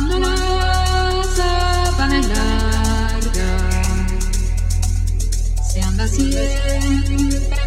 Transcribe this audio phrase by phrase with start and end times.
[0.00, 0.18] Cuando
[2.08, 3.50] la larga.
[5.70, 7.59] Se anda siempre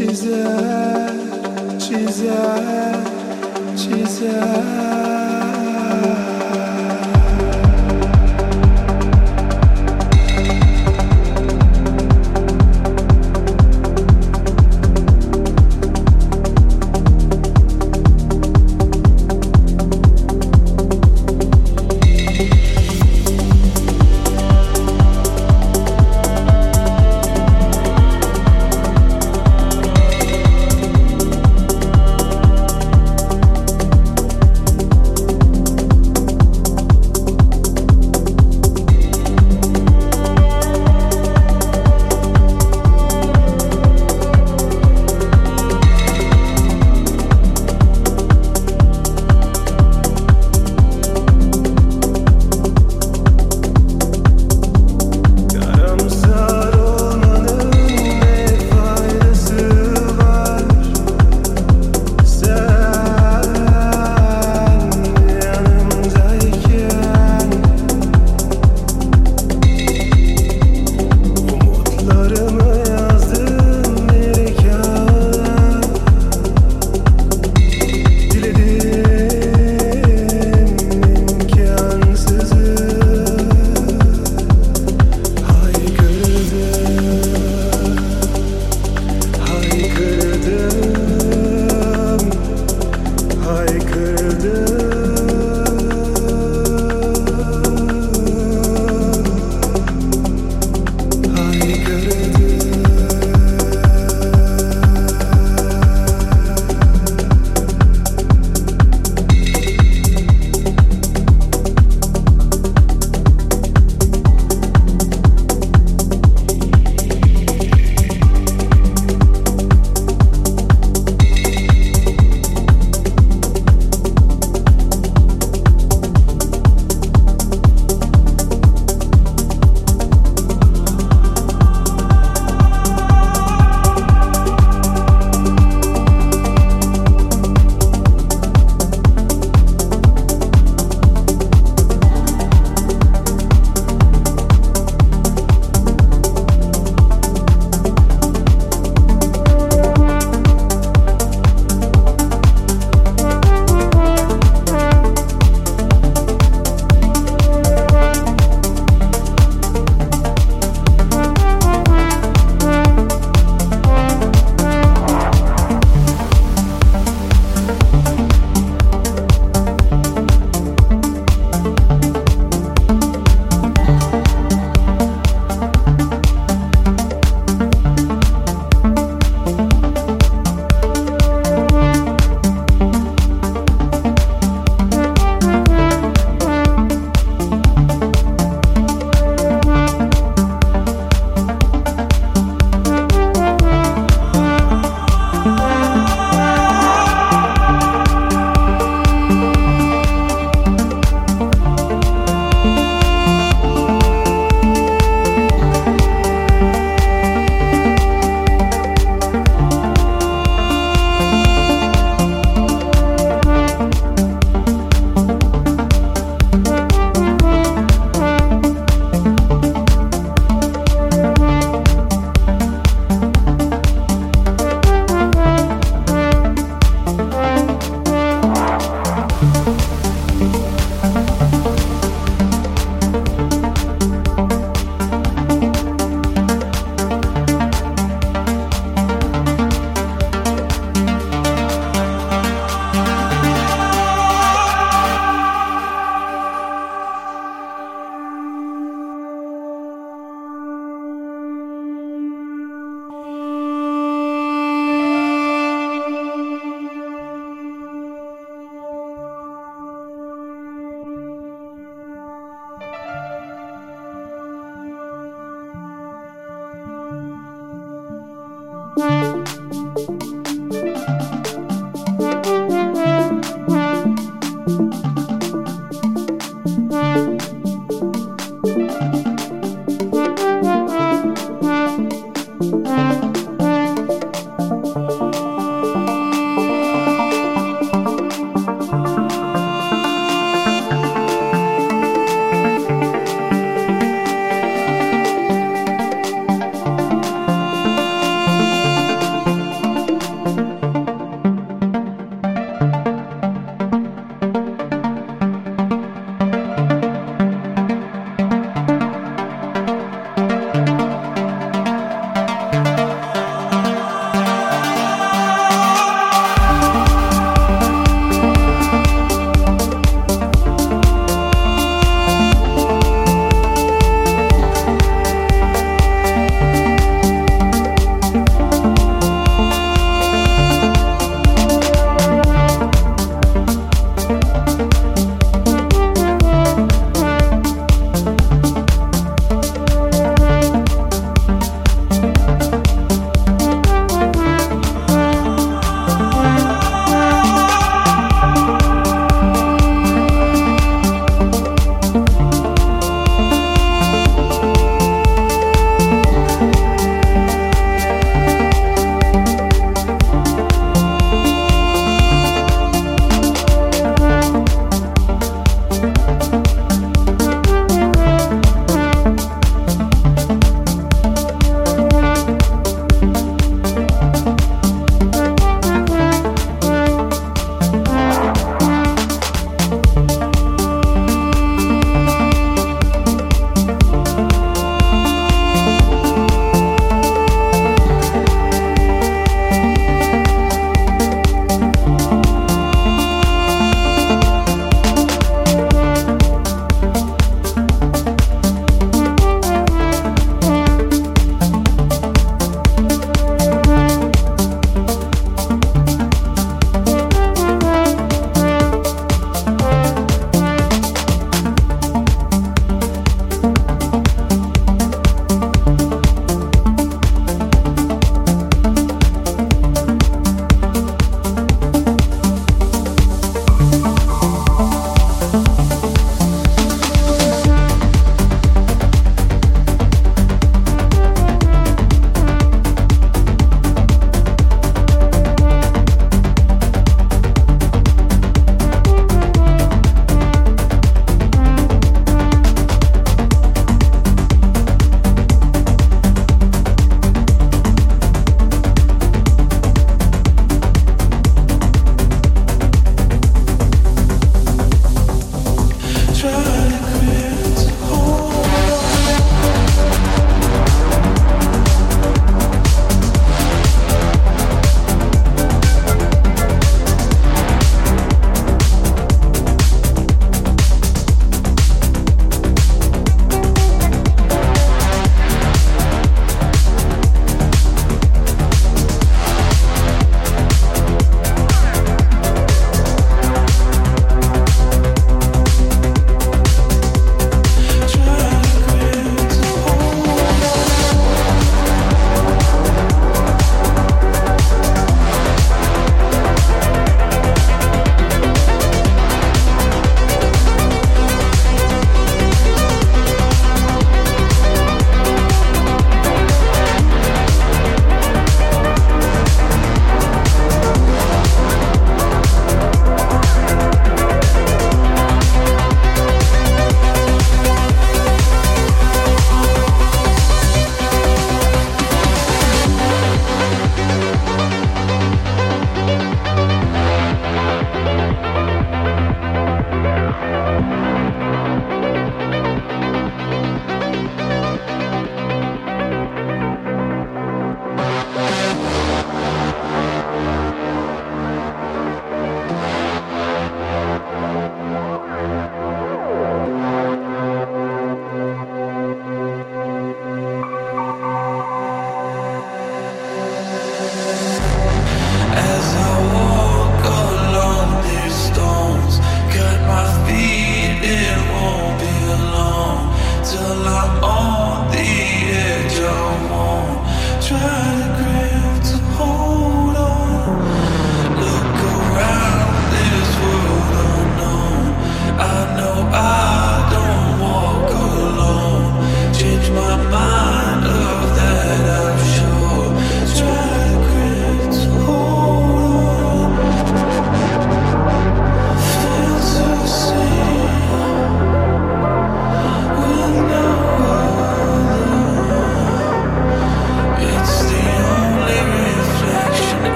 [0.00, 5.19] She's a, she's a, she's a.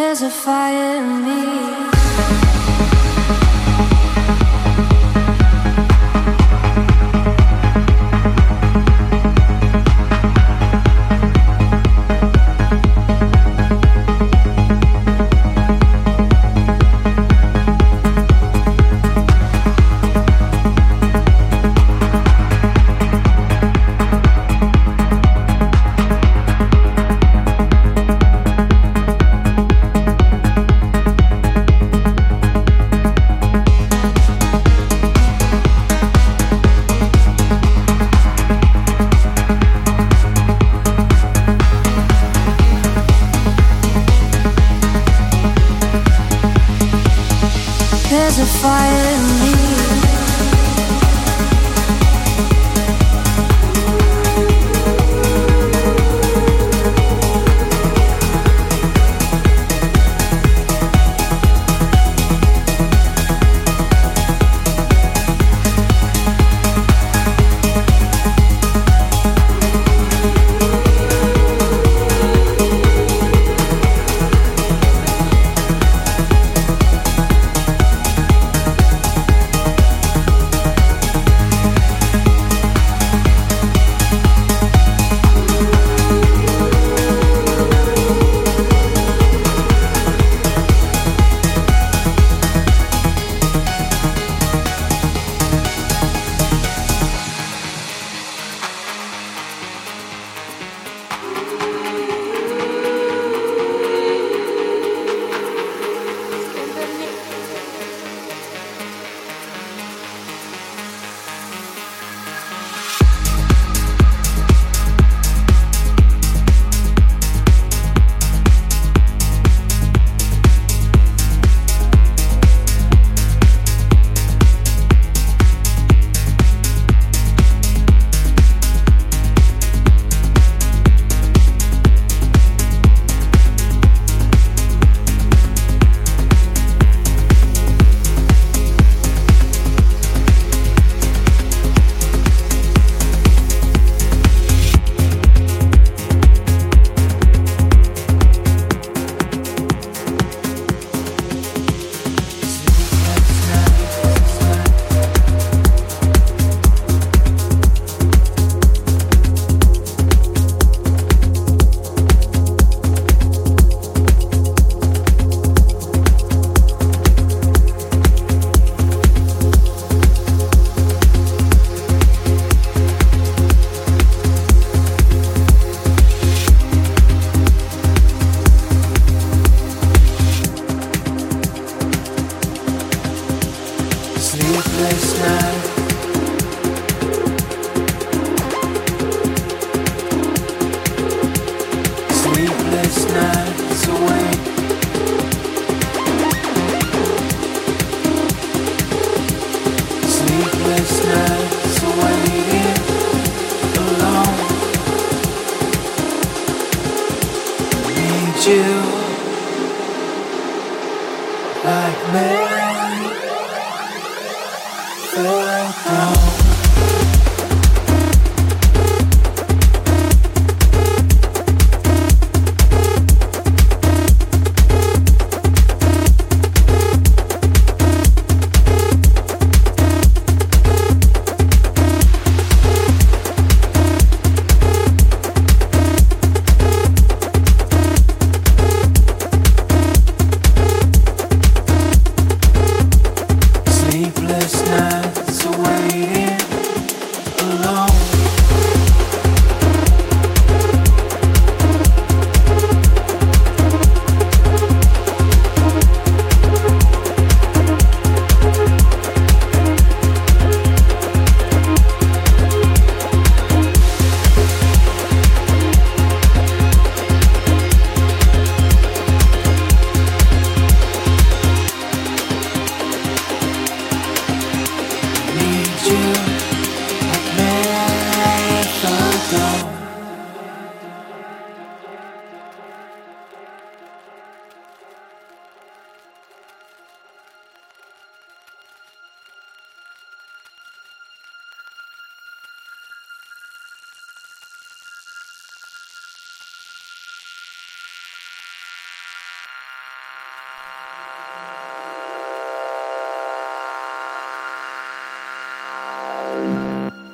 [0.00, 2.47] There's a fire in me.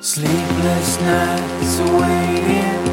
[0.05, 2.84] Sleepless nights waiting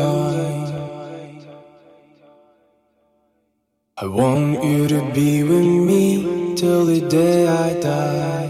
[0.00, 0.60] time.
[4.02, 8.48] I want you to be with me till the day I die.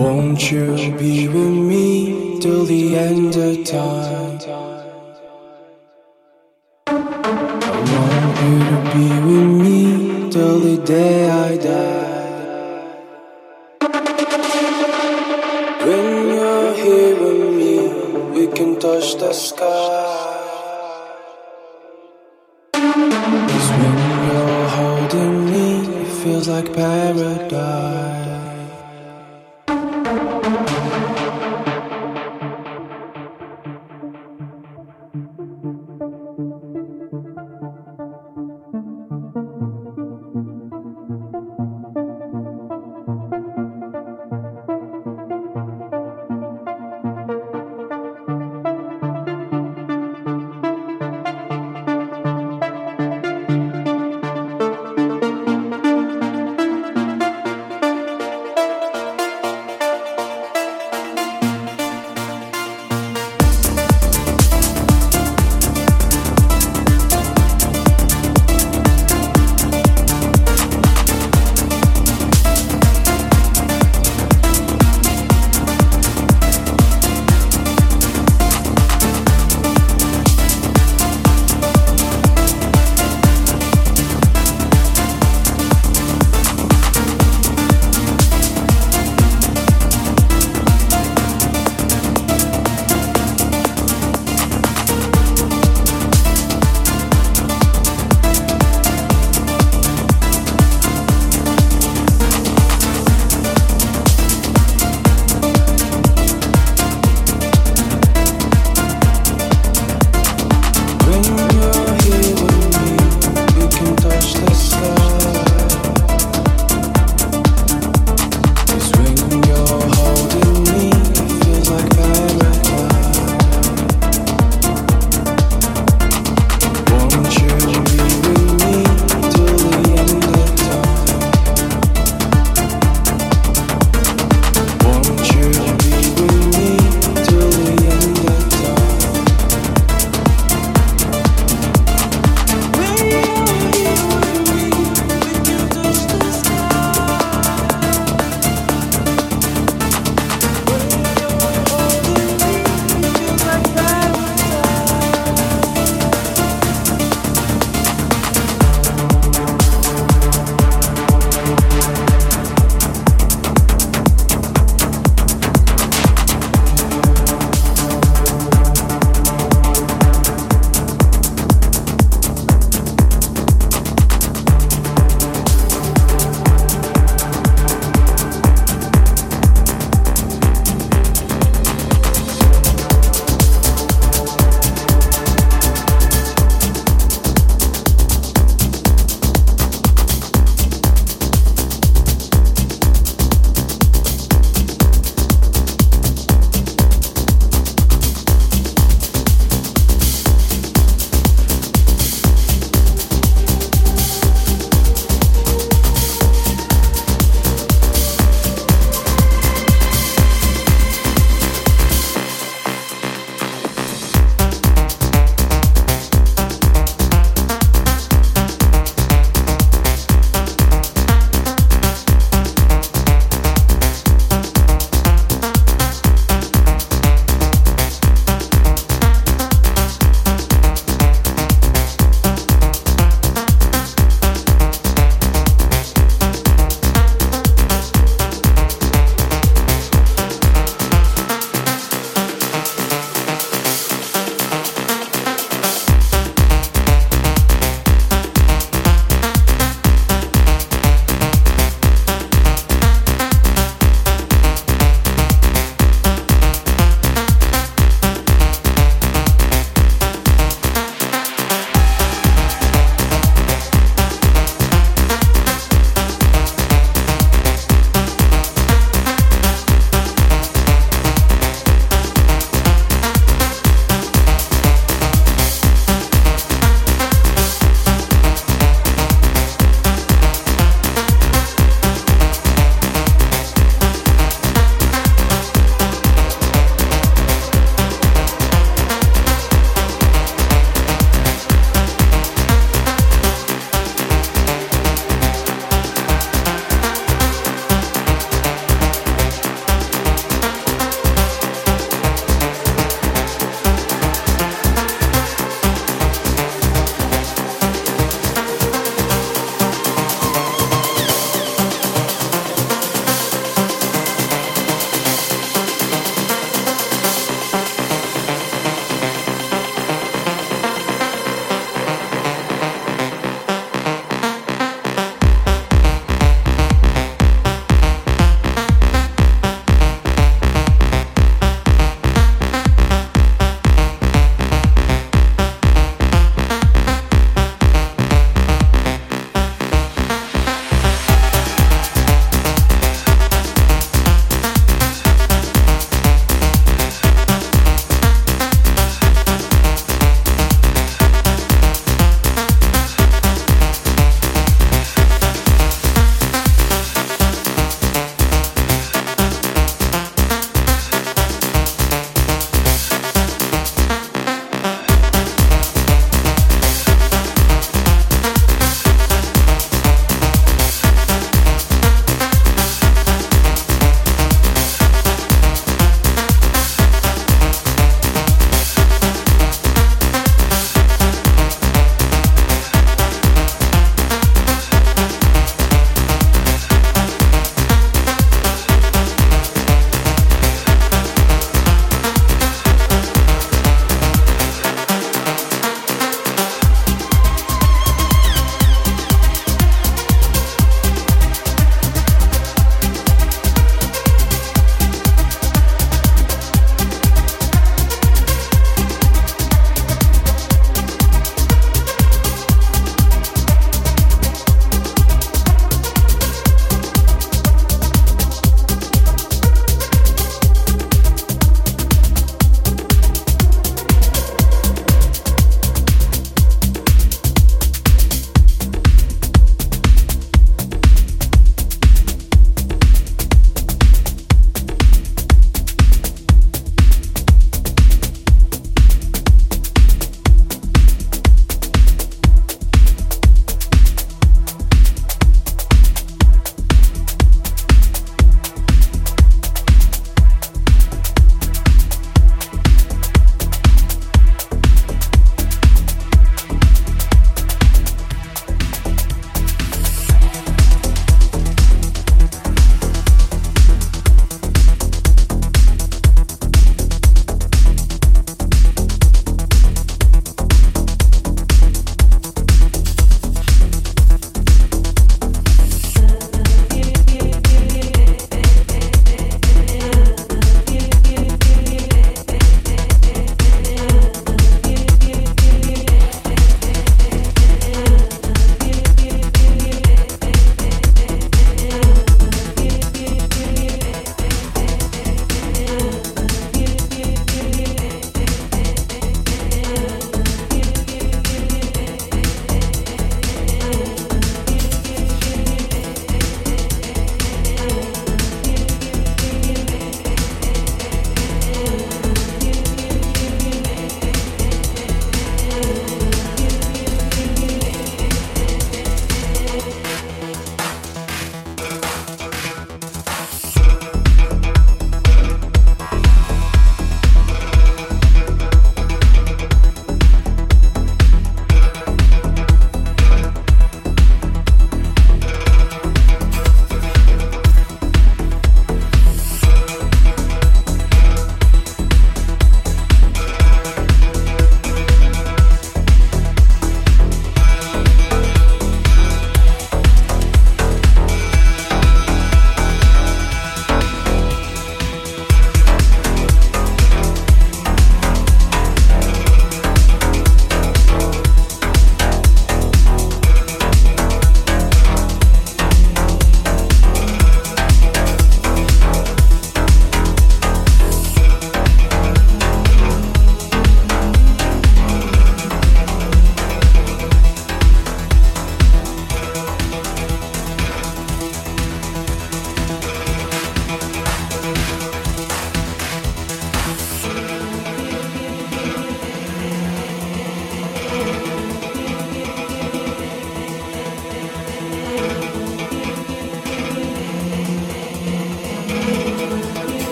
[0.00, 0.66] Won't you
[1.02, 1.86] be with me
[2.42, 4.36] till the end of time?
[6.86, 9.80] I want you to be with me
[10.34, 11.89] till the day I die.
[19.20, 19.66] The sky.
[22.72, 25.66] Cause when you're holding me,
[26.00, 28.29] it feels like paradise.